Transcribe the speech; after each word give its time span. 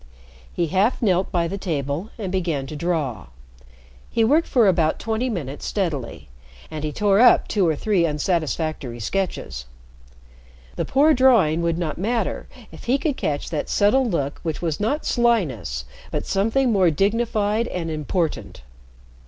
He 0.51 0.65
half 0.65 0.99
knelt 0.99 1.31
by 1.31 1.47
the 1.47 1.59
table 1.59 2.09
and 2.17 2.31
began 2.31 2.65
to 2.65 2.75
draw. 2.75 3.27
He 4.09 4.23
worked 4.23 4.47
for 4.47 4.67
about 4.67 4.97
twenty 4.97 5.29
minutes 5.29 5.67
steadily, 5.67 6.27
and 6.71 6.83
he 6.83 6.91
tore 6.91 7.19
up 7.19 7.47
two 7.47 7.67
or 7.67 7.75
three 7.75 8.03
unsatisfactory 8.07 8.99
sketches. 8.99 9.65
The 10.75 10.85
poor 10.85 11.13
drawing 11.13 11.61
would 11.61 11.77
not 11.77 11.99
matter 11.99 12.47
if 12.71 12.85
he 12.85 12.97
could 12.97 13.15
catch 13.15 13.51
that 13.51 13.69
subtle 13.69 14.09
look 14.09 14.39
which 14.41 14.59
was 14.59 14.79
not 14.79 15.05
slyness 15.05 15.85
but 16.09 16.25
something 16.25 16.71
more 16.71 16.89
dignified 16.89 17.67
and 17.67 17.91
important. 17.91 18.63